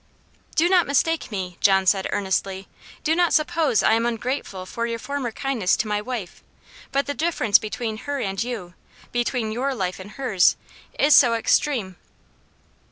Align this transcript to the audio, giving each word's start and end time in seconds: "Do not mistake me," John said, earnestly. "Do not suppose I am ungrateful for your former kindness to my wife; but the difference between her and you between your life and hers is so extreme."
"Do 0.55 0.67
not 0.67 0.87
mistake 0.87 1.29
me," 1.31 1.59
John 1.61 1.85
said, 1.85 2.07
earnestly. 2.09 2.67
"Do 3.03 3.15
not 3.15 3.35
suppose 3.35 3.83
I 3.83 3.93
am 3.93 4.07
ungrateful 4.07 4.65
for 4.65 4.87
your 4.87 4.97
former 4.97 5.31
kindness 5.31 5.77
to 5.77 5.87
my 5.87 6.01
wife; 6.01 6.41
but 6.91 7.05
the 7.05 7.13
difference 7.13 7.59
between 7.59 7.97
her 7.97 8.19
and 8.19 8.41
you 8.43 8.73
between 9.11 9.51
your 9.51 9.75
life 9.75 9.99
and 9.99 10.09
hers 10.13 10.57
is 10.97 11.15
so 11.15 11.35
extreme." 11.35 11.97